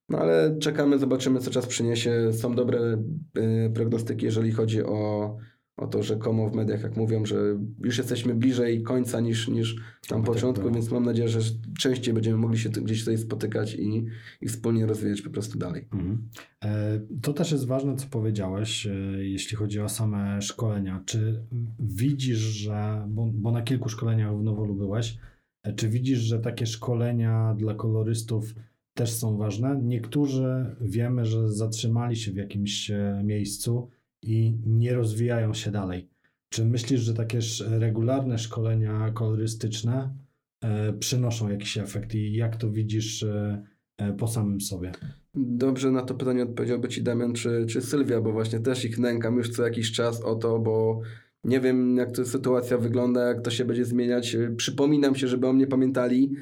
[0.09, 2.33] No ale czekamy, zobaczymy, co czas przyniesie.
[2.33, 3.03] Są dobre
[3.37, 5.37] y, prognostyki, jeżeli chodzi o
[5.77, 9.75] o to rzekomo w mediach, jak mówią, że już jesteśmy bliżej końca niż, niż
[10.07, 11.39] tam tak, początku, tak, więc mam nadzieję, że
[11.79, 14.05] częściej będziemy mogli się gdzieś tutaj spotykać i,
[14.41, 15.87] i wspólnie rozwijać po prostu dalej.
[15.93, 16.29] Mhm.
[16.63, 21.03] E, to też jest ważne, co powiedziałeś, e, jeśli chodzi o same szkolenia.
[21.05, 21.43] Czy
[21.79, 25.17] widzisz, że, bo, bo na kilku szkoleniach w Nowolu byłeś,
[25.63, 28.55] e, czy widzisz, że takie szkolenia dla kolorystów
[28.93, 29.79] też są ważne?
[29.83, 32.91] Niektórzy wiemy, że zatrzymali się w jakimś
[33.23, 33.89] miejscu,
[34.21, 36.09] i nie rozwijają się dalej.
[36.49, 40.15] Czy myślisz, że takie regularne szkolenia kolorystyczne
[40.63, 43.63] e, przynoszą jakiś efekt i jak to widzisz e,
[43.97, 44.91] e, po samym sobie?
[45.35, 49.37] Dobrze na to pytanie odpowiedziałby Ci Damian czy, czy Sylwia, bo właśnie też ich nękam
[49.37, 51.01] już co jakiś czas o to, bo
[51.43, 54.37] nie wiem jak to sytuacja wygląda, jak to się będzie zmieniać.
[54.57, 56.33] Przypominam się, żeby o mnie pamiętali,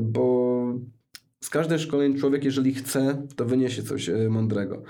[0.00, 0.64] bo
[1.40, 4.82] z każdej szkoleń człowiek, jeżeli chce, to wyniesie coś mądrego.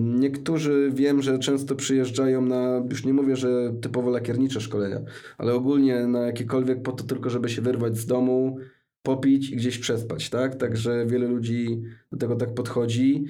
[0.00, 5.00] Niektórzy wiem, że często przyjeżdżają na, już nie mówię, że typowo lakiernicze szkolenia,
[5.38, 8.56] ale ogólnie na jakiekolwiek po to tylko, żeby się wyrwać z domu,
[9.02, 10.56] popić i gdzieś przespać, tak?
[10.56, 11.82] Także wiele ludzi
[12.12, 13.24] do tego tak podchodzi.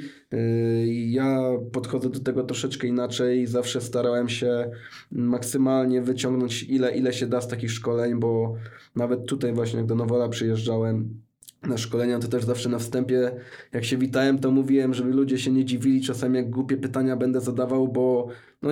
[0.88, 1.40] Ja
[1.72, 3.46] podchodzę do tego troszeczkę inaczej.
[3.46, 4.70] Zawsze starałem się
[5.12, 8.54] maksymalnie wyciągnąć ile, ile się da z takich szkoleń, bo
[8.96, 11.20] nawet tutaj właśnie jak do Nowola przyjeżdżałem,
[11.62, 13.30] na szkolenia, to też zawsze na wstępie,
[13.72, 17.40] jak się witałem, to mówiłem, żeby ludzie się nie dziwili czasami, jak głupie pytania będę
[17.40, 18.28] zadawał, bo
[18.62, 18.70] no,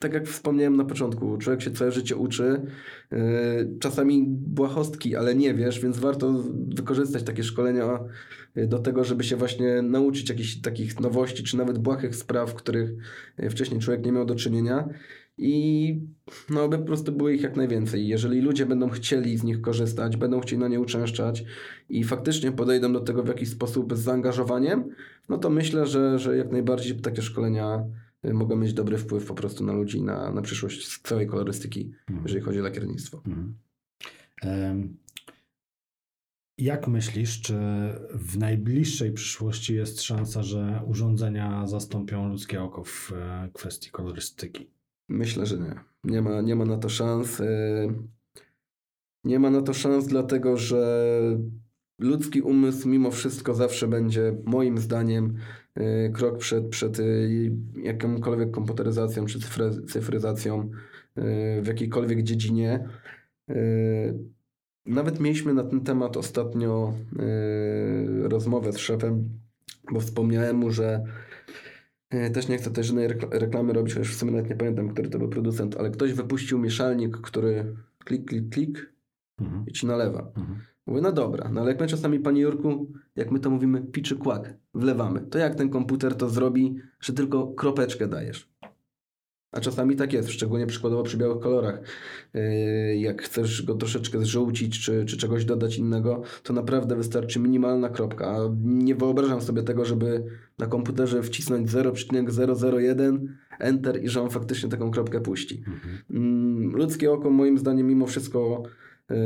[0.00, 2.62] tak jak wspomniałem na początku, człowiek się całe życie uczy,
[3.10, 3.18] yy,
[3.80, 7.98] czasami błahostki, ale nie wiesz, więc warto wykorzystać takie szkolenia
[8.54, 12.90] yy, do tego, żeby się właśnie nauczyć jakichś takich nowości, czy nawet błahych spraw, których
[13.38, 14.88] yy, wcześniej człowiek nie miał do czynienia
[15.38, 16.00] i
[16.50, 18.08] no, by po prostu było ich jak najwięcej.
[18.08, 21.44] Jeżeli ludzie będą chcieli z nich korzystać, będą chcieli na nie uczęszczać
[21.88, 24.84] i faktycznie podejdą do tego w jakiś sposób z zaangażowaniem,
[25.28, 27.84] no to myślę, że, że jak najbardziej takie szkolenia
[28.24, 32.26] y, mogą mieć dobry wpływ po prostu na ludzi, na, na przyszłość całej kolorystyki, mhm.
[32.26, 33.22] jeżeli chodzi o lakiernictwo.
[33.26, 33.54] Mhm.
[34.44, 34.96] Um.
[36.58, 37.54] Jak myślisz, czy
[38.14, 44.77] w najbliższej przyszłości jest szansa, że urządzenia zastąpią ludzkie oko w e, kwestii kolorystyki?
[45.08, 45.74] Myślę, że nie.
[46.04, 47.40] Nie ma, nie ma na to szans.
[47.40, 47.46] E,
[49.24, 51.20] nie ma na to szans, dlatego że
[51.98, 55.36] ludzki umysł mimo wszystko zawsze będzie, moim zdaniem,
[55.74, 57.04] e, krok przed, przed e,
[57.82, 59.38] jakąkolwiek komputeryzacją czy
[59.88, 60.70] cyfryzacją
[61.62, 62.88] w jakiejkolwiek dziedzinie.
[64.86, 66.94] Nawet mieliśmy na ten temat ostatnio
[68.22, 69.28] rozmowę z szefem,
[69.92, 71.04] bo wspomniałem mu, że
[72.32, 75.18] też nie chcę też żadnej reklamy robić, chociaż w sumie nawet nie pamiętam, który to
[75.18, 78.92] był producent, ale ktoś wypuścił mieszalnik, który klik, klik, klik
[79.40, 79.64] mhm.
[79.66, 80.32] i ci nalewa.
[80.36, 80.58] Mhm.
[80.86, 84.16] Mówię, no dobra, no ale jak my czasami, panie Jurku, jak my to mówimy, piczy
[84.16, 88.50] kłak, wlewamy, to jak ten komputer to zrobi, że tylko kropeczkę dajesz?
[89.52, 91.80] A czasami tak jest, szczególnie przykładowo przy białych kolorach.
[92.34, 97.88] Yy, Jak chcesz go troszeczkę zżółcić, czy, czy czegoś dodać innego, to naprawdę wystarczy minimalna
[97.88, 98.38] kropka.
[98.64, 100.24] Nie wyobrażam sobie tego, żeby
[100.58, 105.62] na komputerze wcisnąć 0,001 Enter i że on faktycznie taką kropkę puści.
[106.10, 108.62] Mm, Ludzkie oko moim zdaniem mimo wszystko
[109.10, 109.16] yy,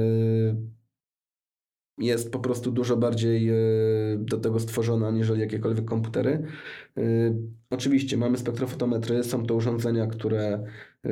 [1.98, 6.42] jest po prostu dużo bardziej yy, do tego stworzone aniżeli jakiekolwiek komputery.
[6.96, 7.36] Yy,
[7.70, 10.64] Oczywiście mamy spektrofotometry, są to urządzenia, które
[11.04, 11.10] yy,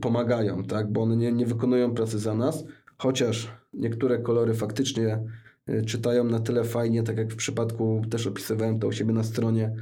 [0.00, 2.64] pomagają, tak, bo one nie, nie wykonują pracy za nas,
[2.98, 5.22] chociaż niektóre kolory faktycznie
[5.86, 9.76] czytają na tyle fajnie, tak jak w przypadku, też opisywałem to u siebie na stronie,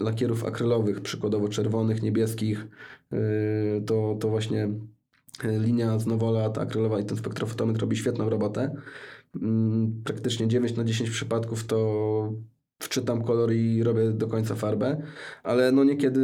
[0.00, 2.66] lakierów akrylowych, przykładowo czerwonych, niebieskich,
[3.86, 4.68] to, to właśnie
[5.44, 8.74] linia z Nowola, ta akrylowa i ten spektrofotometr robi świetną robotę.
[9.42, 12.32] Mm, Praktycznie 9 na 10 przypadków to
[12.78, 15.02] wczytam kolor i robię do końca farbę,
[15.42, 16.20] ale no niekiedy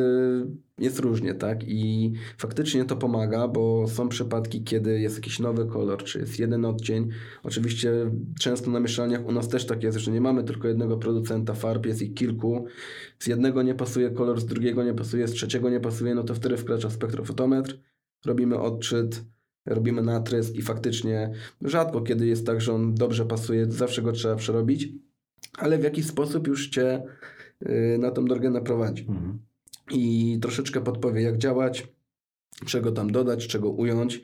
[0.78, 1.64] jest różnie, tak?
[1.66, 6.64] I faktycznie to pomaga, bo są przypadki, kiedy jest jakiś nowy kolor, czy jest jeden
[6.64, 7.08] odcień.
[7.42, 7.92] Oczywiście
[8.40, 11.86] często na mieszalniach u nas też tak jest, że nie mamy tylko jednego producenta farb,
[11.86, 12.66] jest ich kilku.
[13.18, 16.34] Z jednego nie pasuje kolor, z drugiego nie pasuje, z trzeciego nie pasuje, no to
[16.34, 17.78] wtedy wkracza spektrofotometr,
[18.24, 19.24] robimy odczyt,
[19.66, 21.30] robimy natrys i faktycznie
[21.62, 24.88] rzadko kiedy jest tak, że on dobrze pasuje, zawsze go trzeba przerobić,
[25.58, 27.02] ale w jakiś sposób już cię
[27.62, 29.38] y, na tą drogę naprowadzi Mhm.
[29.90, 31.88] i troszeczkę podpowie, jak działać,
[32.66, 34.22] czego tam dodać, czego ująć.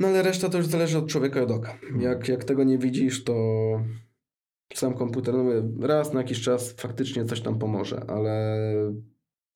[0.00, 1.78] No ale reszta to już zależy od człowieka i od oka.
[2.00, 3.34] Jak, jak tego nie widzisz, to
[4.74, 5.44] sam komputer, no
[5.86, 8.66] raz na jakiś czas faktycznie coś tam pomoże, ale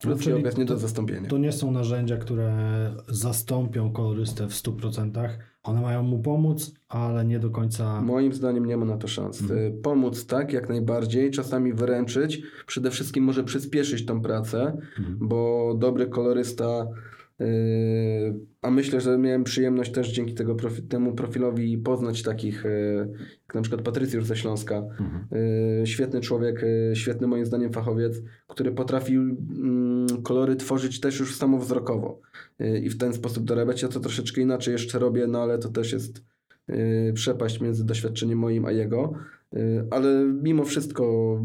[0.05, 1.29] No, ludzki czyli oko jest nie do to- zastąpienia.
[1.29, 2.53] To nie są narzędzia, które
[3.09, 5.39] zastąpią kolorystę w 100%.
[5.63, 8.01] One mają mu pomóc, ale nie do końca.
[8.01, 9.41] Moim zdaniem nie ma na to szans.
[9.43, 9.61] Mhm.
[9.61, 15.19] Y, Pomóc tak, jak najbardziej, czasami wyręczyć, przede wszystkim może przyspieszyć tą pracę, Mhm.
[15.21, 16.87] bo dobry kolorysta,
[18.63, 23.09] a myślę, że miałem przyjemność też dzięki tego profi, temu profilowi poznać takich, yy,
[23.47, 25.27] jak na przykład Patrycjusz ze Śląska, Mhm.
[25.81, 31.37] yy, świetny człowiek, yy, świetny moim zdaniem fachowiec, który potrafił mm, kolory tworzyć też już
[31.37, 32.21] samowzrokowo
[32.59, 33.83] yy, i w ten sposób dorabiać.
[33.83, 36.25] Ja to troszeczkę inaczej jeszcze robię, no ale to też jest
[36.69, 39.13] yy, przepaść między doświadczeniem moim a jego,
[39.53, 41.39] yy, ale mimo wszystko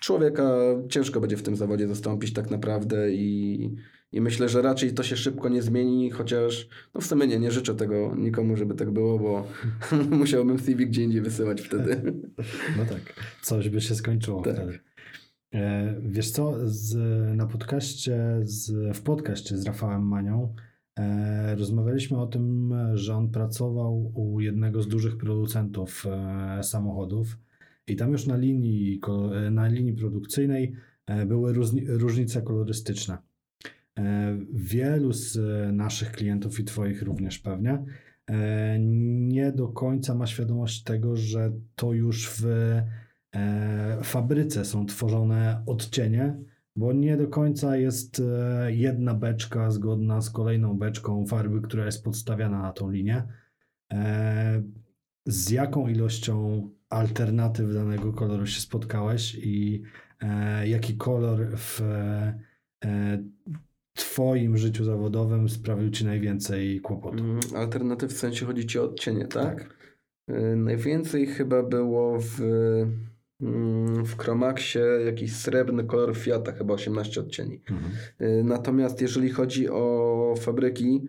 [0.00, 0.52] człowieka
[0.88, 3.74] ciężko będzie w tym zawodzie zastąpić tak naprawdę i,
[4.12, 7.50] i myślę, że raczej to się szybko nie zmieni, chociaż no w sumie nie, nie
[7.50, 9.46] życzę tego nikomu, żeby tak było, bo
[10.18, 12.02] musiałbym CV gdzie indziej wysyłać wtedy.
[12.78, 14.54] No tak, coś by się skończyło Tak.
[14.54, 14.78] wtedy.
[15.54, 16.96] E, Wiesz co, z,
[17.36, 20.54] na podcaście, z, w podcaście z Rafałem Manią
[20.98, 27.38] e, rozmawialiśmy o tym, że on pracował u jednego z dużych producentów e, samochodów
[27.86, 29.00] i tam już na linii,
[29.46, 30.74] e, na linii produkcyjnej
[31.06, 33.18] e, były różni, różnice kolorystyczne.
[33.98, 37.84] E, Wielu z e, naszych klientów i Twoich również pewnie
[38.26, 42.44] e, nie do końca ma świadomość tego, że to już w
[44.02, 46.36] fabryce są tworzone odcienie,
[46.76, 48.22] bo nie do końca jest
[48.68, 53.22] jedna beczka zgodna z kolejną beczką farby, która jest podstawiana na tą linię.
[55.26, 59.82] Z jaką ilością alternatyw danego koloru się spotkałeś i
[60.64, 61.82] jaki kolor w
[64.00, 67.18] Twoim życiu zawodowym sprawił Ci najwięcej kłopotu?
[67.18, 69.74] Mm, Alternatyw w sensie chodzi ci o odcienie, tak?
[70.30, 72.40] Y, Najwięcej chyba było w,
[73.40, 77.60] mm, w Chromaxie jakiś srebrny kolor Fiata, chyba 18 odcieni.
[77.70, 77.92] Mhm.
[78.20, 81.06] Y, Natomiast jeżeli chodzi o fabryki,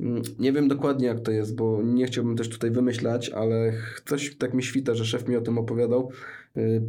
[0.00, 3.72] mm, nie wiem dokładnie jak to jest, bo nie chciałbym też tutaj wymyślać, ale
[4.06, 6.10] coś tak mi świta, że szef mi o tym opowiadał,
[6.56, 6.82] y,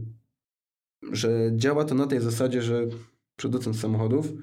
[1.11, 2.87] że działa to na tej zasadzie, że
[3.35, 4.33] producent samochodów,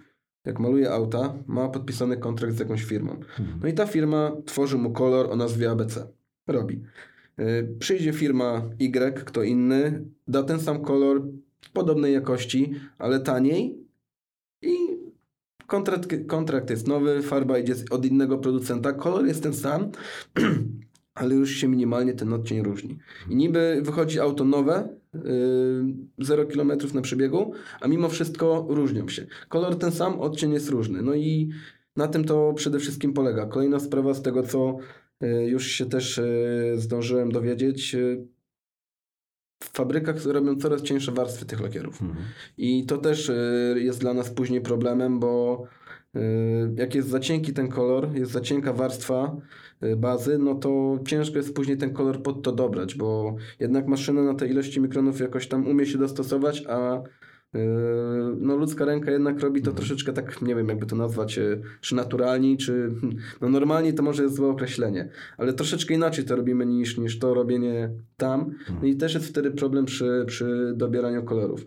[0.45, 3.13] jak maluje auta, ma podpisany kontrakt z jakąś firmą.
[3.13, 3.61] Mhm.
[3.63, 6.07] No i ta firma tworzy mu kolor o nazwie ABC.
[6.47, 6.83] Robi.
[7.41, 11.23] Y, Przyjdzie firma Y, kto inny, da ten sam kolor
[11.73, 13.79] podobnej jakości, ale taniej
[14.63, 14.77] i
[15.67, 19.91] kontrakt, kontrakt jest nowy, farba idzie od innego producenta, kolor jest ten sam,
[21.15, 22.99] ale już się minimalnie ten odcień różni.
[23.29, 25.21] I niby wychodzi auto nowe, yy,
[26.19, 29.27] 0 km na przebiegu, a mimo wszystko różnią się.
[29.49, 31.03] Kolor ten sam, odcień jest różny.
[31.03, 31.51] No i
[31.97, 33.47] na tym to przede wszystkim polega.
[33.47, 34.77] Kolejna sprawa z tego, co
[35.23, 37.97] y, już się też y, zdążyłem dowiedzieć.
[39.63, 42.03] W fabrykach robią coraz cieńsze warstwy tych lakierów.
[42.03, 42.25] Mhm.
[42.59, 43.31] I to też
[43.75, 45.65] jest dla nas później problemem, bo
[46.77, 49.37] jak jest za cienki ten kolor, jest za cienka warstwa
[49.97, 54.35] bazy, no to ciężko jest później ten kolor pod to dobrać, bo jednak maszyna na
[54.35, 57.03] te ilości mikronów jakoś tam umie się dostosować, a
[57.55, 59.77] Yy, no ludzka ręka jednak robi to Mhm.
[59.77, 62.91] troszeczkę tak, nie wiem jakby to nazwać, yy, czy naturalni, czy
[63.41, 65.09] no normalnie to może jest złe określenie,
[65.39, 68.51] ale troszeczkę inaczej to robimy niż, niż to robienie tam.
[68.83, 71.67] No i też jest wtedy problem przy, przy dobieraniu kolorów.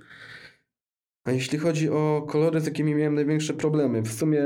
[1.25, 4.43] A jeśli chodzi o kolory, z jakimi miałem największe problemy, w sumie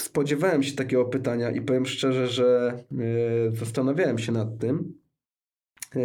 [0.00, 4.94] spodziewałem się takiego pytania i powiem szczerze, że yy, zastanawiałem się nad tym,
[5.94, 6.02] yy,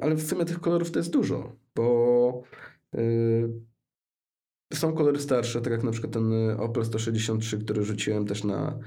[0.00, 2.42] ale w sumie tych kolorów to jest dużo, bo
[2.92, 3.52] yy,
[4.74, 8.78] są kolory starsze, tak jak na przykład ten Opel 163, który rzuciłem też na,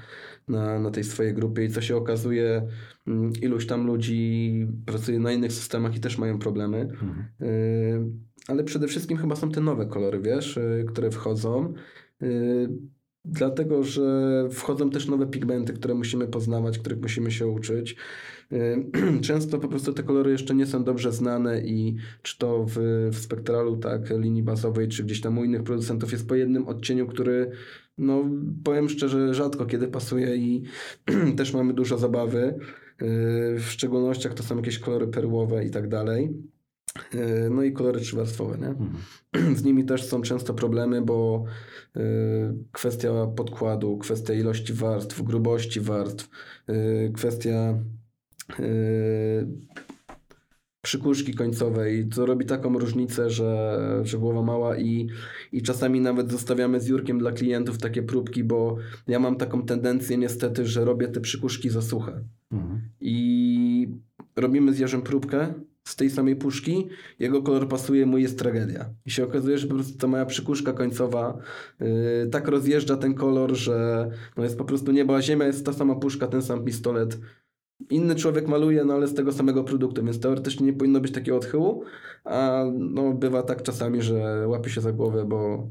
[0.48, 2.68] na, na tej swojej grupie i co się okazuje,
[3.06, 6.80] mm, iluś tam ludzi pracuje na innych systemach i też mają problemy.
[6.80, 7.24] Mhm.
[8.48, 11.74] Ale przede wszystkim chyba są te nowe kolory, wiesz, które wchodzą.
[13.30, 14.02] Dlatego, że
[14.50, 17.96] wchodzą też nowe pigmenty, które musimy poznawać, których musimy się uczyć.
[18.52, 18.86] Y,
[19.28, 22.76] Często po prostu te kolory jeszcze nie są dobrze znane i czy to w,
[23.12, 27.06] w spektralu, tak, linii bazowej, czy gdzieś tam u innych producentów jest po jednym odcieniu,
[27.06, 27.50] który,
[27.98, 28.24] no
[28.64, 30.62] powiem szczerze, rzadko kiedy pasuje i
[31.38, 32.54] też mamy dużo zabawy.
[33.02, 36.34] Y, W szczególnościach to są jakieś kolory perłowe i tak dalej.
[37.14, 38.66] Y, No i kolory trzywarstwowe, nie?
[38.68, 39.56] Mhm.
[39.58, 41.44] Z nimi też są często problemy, bo
[41.96, 42.00] y,
[42.72, 46.28] kwestia podkładu, kwestia ilości warstw, grubości warstw,
[46.70, 47.78] y, kwestia
[48.60, 49.46] y,
[50.82, 55.08] przykuszki końcowej, to robi taką różnicę, że, że głowa mała i,
[55.52, 58.76] i czasami nawet zostawiamy z Jurkiem dla klientów takie próbki, bo
[59.08, 62.80] ja mam taką tendencję niestety, że robię te przykuszki za suche Mhm.
[63.00, 63.88] i
[64.36, 65.54] robimy z Jerzym próbkę
[65.88, 68.90] z tej samej puszki, jego kolor pasuje, mój jest tragedia.
[69.06, 71.38] I się okazuje, że po prostu ta moja przykuszka końcowa
[71.80, 71.86] yy,
[72.30, 75.94] tak rozjeżdża ten kolor, że no jest po prostu niebo a ziemia, jest ta sama
[75.94, 77.18] puszka, ten sam pistolet.
[77.90, 81.36] Inny człowiek maluje, no ale z tego samego produktu, więc teoretycznie nie powinno być takiego
[81.36, 81.84] odchyłu,
[82.24, 85.68] a no bywa tak czasami, że łapie się za głowę, bo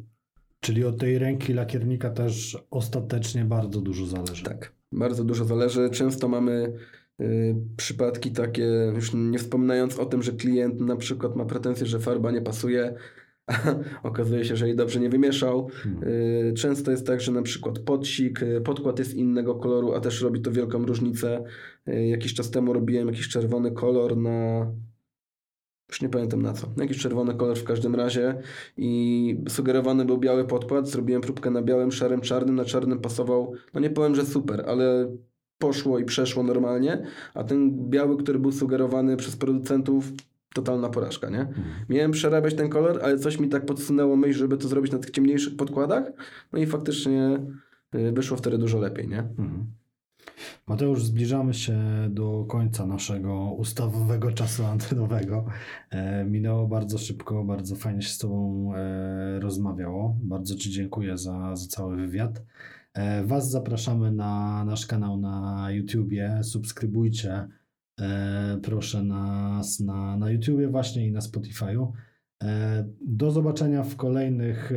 [0.60, 4.44] Czyli od tej ręki lakiernika też ostatecznie bardzo dużo zależy.
[4.44, 5.90] Tak, bardzo dużo zależy.
[5.90, 6.74] Często mamy
[7.78, 12.32] przypadki takie, już nie wspominając o tym, że klient na przykład ma pretensje, że farba
[12.32, 12.94] nie pasuje,
[13.48, 13.76] a
[14.10, 15.70] okazuje się, że jej dobrze nie wymieszał.
[15.86, 16.14] Mhm.
[16.50, 20.22] Y, często jest tak, że na przykład podsik, y, podkład jest innego koloru, a też
[20.22, 21.44] robi to wielką różnicę.
[21.88, 24.68] Y, jakiś czas temu robiłem jakiś czerwony kolor na...
[25.90, 26.68] Już nie pamiętam na co.
[26.78, 28.42] Jakiś czerwony kolor w każdym razie
[28.78, 30.88] i sugerowany był biały podkład.
[30.88, 32.56] Zrobiłem próbkę na białym, szarym, czarnym.
[32.56, 35.12] Na czarnym pasował, no nie powiem, że super, ale
[35.58, 37.04] poszło i przeszło normalnie.
[37.34, 40.12] A ten biały, który był sugerowany przez producentów,
[40.54, 41.40] totalna porażka, nie?
[41.40, 41.66] Mhm.
[41.90, 45.12] Miałem przerabiać ten kolor, ale coś mi tak podsunęło myśl, żeby to zrobić na tych
[45.12, 46.12] ciemniejszych podkładach.
[46.54, 47.40] No i faktycznie
[47.96, 49.20] y, wyszło wtedy dużo lepiej, nie?
[49.20, 49.66] Mhm.
[50.68, 51.78] Mateusz, zbliżamy się
[52.10, 55.46] do końca naszego ustawowego czasu antenowego.
[55.90, 60.18] E, minęło bardzo szybko, bardzo fajnie się z Tobą e, rozmawiało.
[60.24, 62.42] Bardzo Ci dziękuję za, za cały wywiad.
[62.98, 66.40] E, Was zapraszamy na nasz kanał na YouTubie.
[66.44, 67.48] Subskrybujcie
[68.00, 71.92] e, proszę nas na, na YouTubie właśnie i na Spotify'u.
[72.44, 74.72] E, do zobaczenia w kolejnych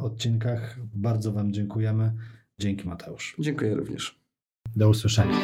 [0.00, 0.78] odcinkach.
[0.94, 2.12] Bardzo Wam dziękujemy.
[2.58, 3.36] Dzięki Mateusz.
[3.38, 4.20] Dziękuję również.
[4.76, 5.36] Do usłyszenia.